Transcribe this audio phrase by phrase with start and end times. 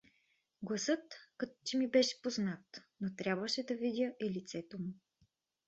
[0.63, 2.65] Гласът като че ми беше познат,
[3.01, 4.91] но трябваше да видя лицето му.